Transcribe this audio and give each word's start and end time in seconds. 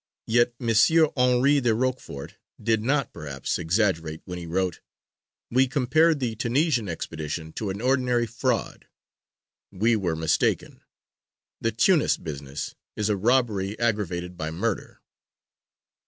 Yet 0.25 0.55
M. 0.59 0.69
Henri 1.15 1.61
de 1.61 1.75
Rochefort 1.75 2.33
did 2.59 2.81
not, 2.81 3.13
perhaps, 3.13 3.59
exaggerate 3.59 4.23
when 4.25 4.39
he 4.39 4.47
wrote: 4.47 4.81
"We 5.51 5.67
compared 5.67 6.19
the 6.19 6.35
Tunisian 6.35 6.89
expedition 6.89 7.53
to 7.53 7.69
an 7.69 7.81
ordinary 7.81 8.25
fraud. 8.25 8.87
We 9.71 9.95
were 9.95 10.15
mistaken. 10.15 10.81
The 11.59 11.71
Tunis 11.71 12.17
business 12.17 12.73
is 12.95 13.09
a 13.09 13.15
robbery 13.15 13.77
aggravated 13.77 14.37
by 14.37 14.49
murder." 14.49 15.01